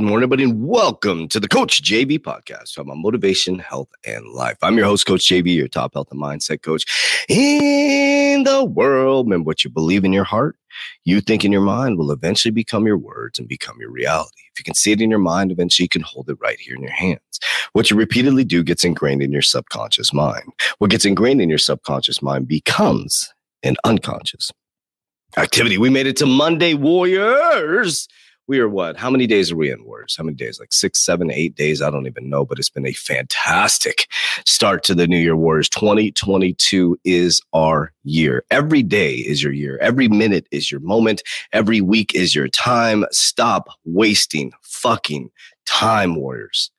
[0.00, 4.56] morning, everybody, and welcome to the Coach JV podcast about motivation, health, and life.
[4.62, 6.84] I'm your host, Coach JV, your top health and mindset coach
[7.28, 9.26] in the world.
[9.26, 10.56] Remember what you believe in your heart,
[11.04, 14.42] you think in your mind will eventually become your words and become your reality.
[14.52, 16.74] If you can see it in your mind, eventually you can hold it right here
[16.74, 17.20] in your hands.
[17.72, 20.52] What you repeatedly do gets ingrained in your subconscious mind.
[20.78, 23.32] What gets ingrained in your subconscious mind becomes
[23.62, 24.50] an unconscious
[25.36, 25.78] activity.
[25.78, 28.08] We made it to Monday Warriors
[28.48, 28.96] we are what?
[28.96, 30.14] How many days are we in Warriors?
[30.16, 30.60] How many days?
[30.60, 31.82] Like six, seven, eight days?
[31.82, 34.06] I don't even know, but it's been a fantastic
[34.44, 35.68] start to the New Year Warriors.
[35.68, 38.44] 2022 is our year.
[38.50, 39.78] Every day is your year.
[39.80, 41.22] Every minute is your moment.
[41.52, 43.04] Every week is your time.
[43.10, 45.30] Stop wasting fucking
[45.66, 46.70] time, Warriors.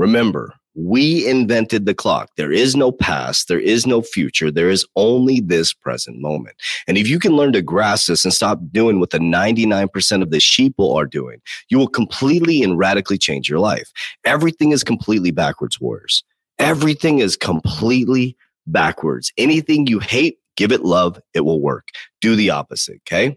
[0.00, 2.30] Remember, we invented the clock.
[2.38, 3.48] There is no past.
[3.48, 4.50] There is no future.
[4.50, 6.56] There is only this present moment.
[6.88, 10.30] And if you can learn to grasp this and stop doing what the 99% of
[10.30, 13.92] the sheeple are doing, you will completely and radically change your life.
[14.24, 16.24] Everything is completely backwards, warriors.
[16.58, 19.30] Everything is completely backwards.
[19.36, 21.20] Anything you hate, give it love.
[21.34, 21.88] It will work.
[22.22, 23.02] Do the opposite.
[23.06, 23.36] Okay.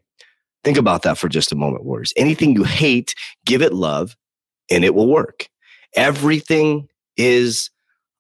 [0.64, 2.14] Think about that for just a moment, warriors.
[2.16, 4.16] Anything you hate, give it love
[4.72, 5.50] and it will work.
[5.95, 7.69] Everything is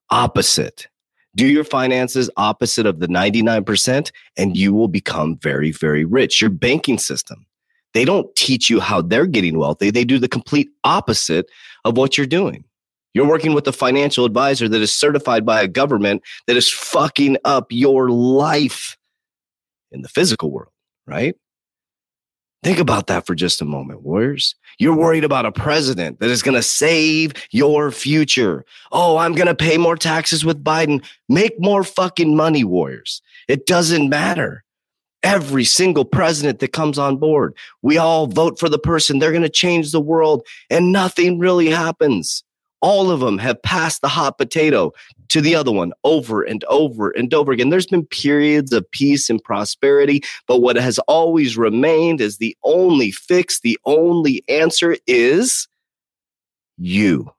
[0.09, 0.87] opposite.
[1.35, 6.41] Do your finances opposite of the 99%, and you will become very, very rich.
[6.41, 7.47] Your banking system,
[7.93, 9.89] they don't teach you how they're getting wealthy.
[9.89, 11.47] They do the complete opposite
[11.85, 12.65] of what you're doing.
[13.15, 17.37] You're working with a financial advisor that is certified by a government that is fucking
[17.45, 18.97] up your life
[19.91, 20.71] in the physical world,
[21.05, 21.35] right?
[22.63, 24.55] Think about that for just a moment, warriors.
[24.79, 28.63] You're worried about a president that is going to save your future.
[28.93, 31.03] Oh, I'm going to pay more taxes with Biden.
[31.27, 33.21] Make more fucking money, warriors.
[33.49, 34.63] It doesn't matter.
[35.23, 39.19] Every single president that comes on board, we all vote for the person.
[39.19, 42.43] They're going to change the world and nothing really happens.
[42.83, 44.91] All of them have passed the hot potato
[45.29, 47.69] to the other one over and over and over again.
[47.69, 53.11] There's been periods of peace and prosperity, but what has always remained is the only
[53.11, 55.67] fix, the only answer is
[56.77, 57.31] you.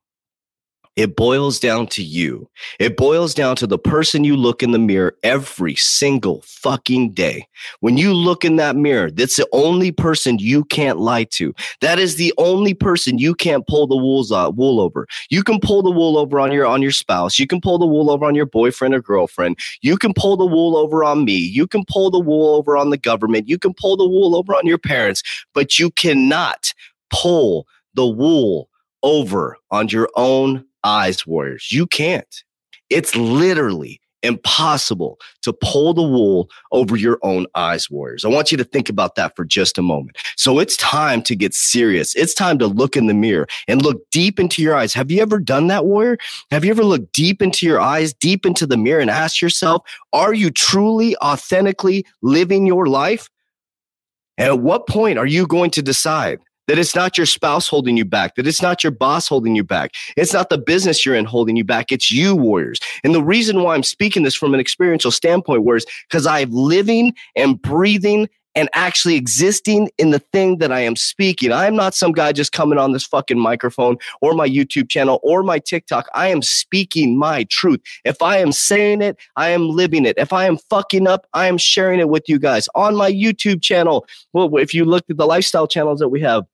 [0.97, 2.49] It boils down to you.
[2.79, 7.49] It boils down to the person you look in the mirror every single fucking day.
[7.81, 11.53] When you look in that mirror, that's the only person you can't lie to.
[11.81, 15.09] That is the only person you can't pull the wool, uh, wool over.
[15.31, 17.41] You can pull the wool over on your on your spouse.
[17.41, 19.59] You can pull the wool over on your boyfriend or girlfriend.
[19.81, 21.37] You can pull the wool over on me.
[21.37, 23.49] You can pull the wool over on the government.
[23.49, 25.25] You can pull the wool over on your parents,
[25.55, 26.73] but you cannot
[27.11, 28.69] pull the wool
[29.03, 31.73] over on your own eyes, warriors.
[31.73, 32.43] You can't.
[32.91, 38.25] It's literally impossible to pull the wool over your own eyes, warriors.
[38.25, 40.17] I want you to think about that for just a moment.
[40.37, 42.15] So it's time to get serious.
[42.15, 44.95] It's time to look in the mirror and look deep into your eyes.
[44.95, 46.17] Have you ever done that, warrior?
[46.51, 49.83] Have you ever looked deep into your eyes, deep into the mirror and asked yourself,
[50.13, 53.29] are you truly, authentically living your life?
[54.39, 57.97] And at what point are you going to decide that it's not your spouse holding
[57.97, 59.93] you back, that it's not your boss holding you back.
[60.17, 61.93] It's not the business you're in holding you back.
[61.93, 62.81] It's you, warriors.
[63.03, 67.15] And the reason why I'm speaking this from an experiential standpoint, warriors, because I'm living
[67.37, 71.53] and breathing and actually existing in the thing that I am speaking.
[71.53, 75.21] I am not some guy just coming on this fucking microphone or my YouTube channel
[75.23, 76.07] or my TikTok.
[76.15, 77.81] I am speaking my truth.
[78.05, 80.17] If I am saying it, I am living it.
[80.19, 83.63] If I am fucking up, I am sharing it with you guys on my YouTube
[83.63, 84.07] channel.
[84.33, 86.45] Well, if you look at the lifestyle channels that we have,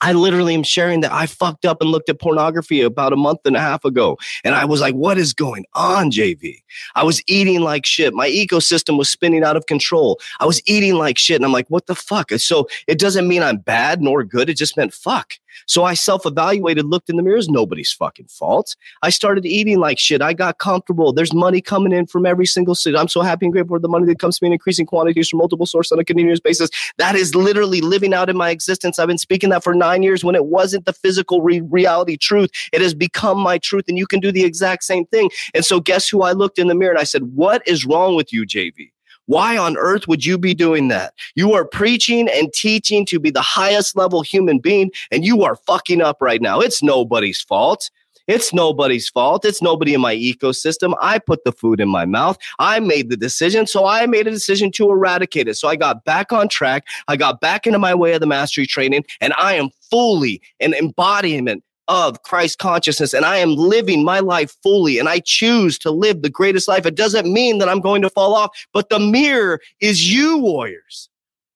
[0.00, 3.40] I literally am sharing that I fucked up and looked at pornography about a month
[3.44, 4.16] and a half ago.
[4.44, 6.62] And I was like, what is going on, JV?
[6.94, 8.14] I was eating like shit.
[8.14, 10.20] My ecosystem was spinning out of control.
[10.40, 11.36] I was eating like shit.
[11.36, 12.30] And I'm like, what the fuck?
[12.32, 14.48] So it doesn't mean I'm bad nor good.
[14.48, 15.34] It just meant fuck.
[15.66, 18.74] So I self evaluated, looked in the mirror, mirrors, nobody's fucking fault.
[19.02, 20.22] I started eating like shit.
[20.22, 21.12] I got comfortable.
[21.12, 22.96] There's money coming in from every single city.
[22.96, 25.28] I'm so happy and grateful for the money that comes to me in increasing quantities
[25.28, 26.70] from multiple sources on a continuous basis.
[26.96, 28.98] That is literally living out in my existence.
[28.98, 32.50] I've been speaking that for nine years when it wasn't the physical re- reality truth.
[32.72, 35.30] It has become my truth, and you can do the exact same thing.
[35.54, 38.16] And so, guess who I looked in the mirror and I said, What is wrong
[38.16, 38.90] with you, JV?
[39.28, 41.12] Why on earth would you be doing that?
[41.34, 45.54] You are preaching and teaching to be the highest level human being, and you are
[45.54, 46.60] fucking up right now.
[46.60, 47.90] It's nobody's fault.
[48.26, 49.44] It's nobody's fault.
[49.44, 50.94] It's nobody in my ecosystem.
[51.00, 52.38] I put the food in my mouth.
[52.58, 53.66] I made the decision.
[53.66, 55.56] So I made a decision to eradicate it.
[55.56, 56.86] So I got back on track.
[57.06, 60.72] I got back into my way of the mastery training, and I am fully an
[60.72, 65.90] embodiment of Christ consciousness and I am living my life fully and I choose to
[65.90, 66.86] live the greatest life.
[66.86, 71.08] It doesn't mean that I'm going to fall off, but the mirror is you, warriors.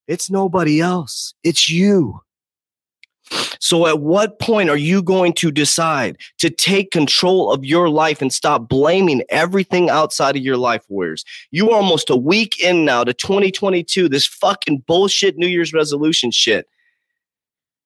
[0.09, 1.35] It's nobody else.
[1.45, 2.21] It's you.
[3.61, 8.21] So, at what point are you going to decide to take control of your life
[8.21, 11.25] and stop blaming everything outside of your life, warriors?
[11.51, 16.31] You are almost a week in now to 2022, this fucking bullshit New Year's resolution
[16.31, 16.67] shit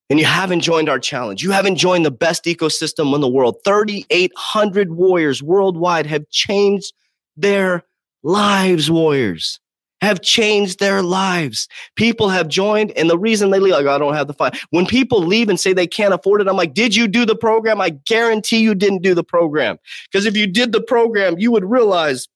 [0.08, 3.56] and you haven't joined our challenge, you haven't joined the best ecosystem in the world.
[3.64, 6.92] 3,800 warriors worldwide have changed
[7.36, 7.82] their
[8.22, 9.60] lives, warriors
[10.02, 11.68] have changed their lives.
[11.96, 14.52] People have joined, and the reason they leave, like, I don't have the fun.
[14.70, 17.36] When people leave and say they can't afford it, I'm like, did you do the
[17.36, 17.80] program?
[17.80, 19.78] I guarantee you didn't do the program.
[20.10, 22.28] Because if you did the program, you would realize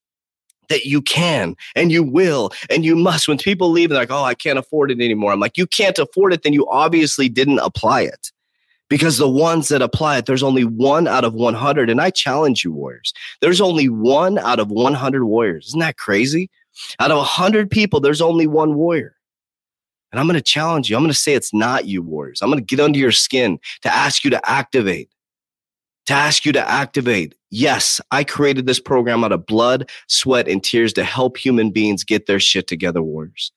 [0.70, 3.28] that you can and you will and you must.
[3.28, 5.32] When people leave, they're like, oh, I can't afford it anymore.
[5.32, 8.32] I'm like, you can't afford it, then you obviously didn't apply it.
[8.88, 11.90] Because the ones that apply it, there's only one out of 100.
[11.90, 13.12] And I challenge you, Warriors.
[13.40, 15.68] There's only one out of 100 Warriors.
[15.68, 16.50] Isn't that crazy?
[16.98, 19.14] Out of 100 people, there's only one Warrior.
[20.10, 20.96] And I'm going to challenge you.
[20.96, 22.42] I'm going to say it's not you, Warriors.
[22.42, 25.08] I'm going to get under your skin to ask you to activate
[26.06, 27.34] to ask you to activate.
[27.50, 32.04] Yes, I created this program out of blood, sweat, and tears to help human beings
[32.04, 33.52] get their shit together, warriors.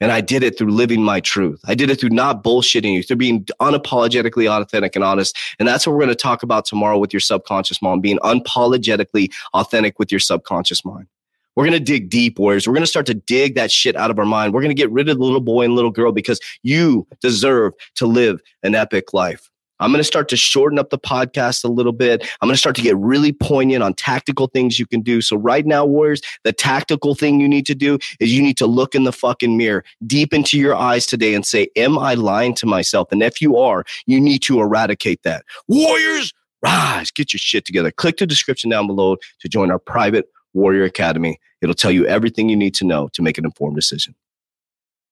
[0.00, 1.60] And I did it through living my truth.
[1.66, 5.36] I did it through not bullshitting you, through being unapologetically authentic and honest.
[5.58, 9.32] And that's what we're going to talk about tomorrow with your subconscious mind, being unapologetically
[9.54, 11.06] authentic with your subconscious mind.
[11.54, 12.68] We're going to dig deep, warriors.
[12.68, 14.52] We're going to start to dig that shit out of our mind.
[14.52, 17.72] We're going to get rid of the little boy and little girl because you deserve
[17.94, 19.50] to live an epic life.
[19.80, 22.22] I'm going to start to shorten up the podcast a little bit.
[22.40, 25.20] I'm going to start to get really poignant on tactical things you can do.
[25.20, 28.66] So, right now, Warriors, the tactical thing you need to do is you need to
[28.66, 32.54] look in the fucking mirror deep into your eyes today and say, Am I lying
[32.56, 33.12] to myself?
[33.12, 35.44] And if you are, you need to eradicate that.
[35.68, 36.32] Warriors,
[36.62, 37.90] rise, get your shit together.
[37.90, 41.38] Click the description down below to join our private Warrior Academy.
[41.60, 44.14] It'll tell you everything you need to know to make an informed decision.